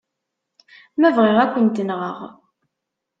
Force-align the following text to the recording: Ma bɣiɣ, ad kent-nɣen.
Ma 0.99 1.09
bɣiɣ, 1.15 1.37
ad 1.39 1.51
kent-nɣen. 1.55 2.31